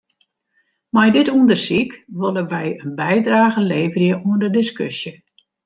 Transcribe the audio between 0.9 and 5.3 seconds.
Mei dit ûndersyk wolle wy in bydrage leverje oan de diskusje.